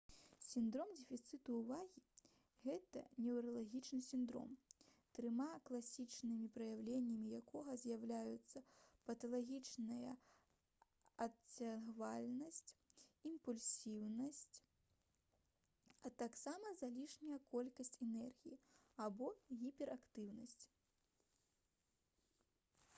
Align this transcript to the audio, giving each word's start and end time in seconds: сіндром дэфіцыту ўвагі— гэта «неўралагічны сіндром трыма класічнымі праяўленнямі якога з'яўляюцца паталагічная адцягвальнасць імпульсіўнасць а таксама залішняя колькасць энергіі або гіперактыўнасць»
сіндром 0.43 0.91
дэфіцыту 0.99 1.55
ўвагі— 1.55 2.01
гэта 2.67 3.01
«неўралагічны 3.25 3.99
сіндром 4.05 4.55
трыма 5.17 5.47
класічнымі 5.71 6.47
праяўленнямі 6.55 7.27
якога 7.41 7.75
з'яўляюцца 7.83 8.63
паталагічная 9.11 10.15
адцягвальнасць 11.27 12.65
імпульсіўнасць 13.33 14.49
а 16.09 16.15
таксама 16.25 16.73
залішняя 16.83 17.39
колькасць 17.55 17.95
энергіі 18.09 18.61
або 19.07 19.29
гіперактыўнасць» 19.63 20.61